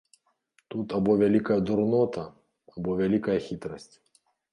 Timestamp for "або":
0.99-1.11, 2.77-2.95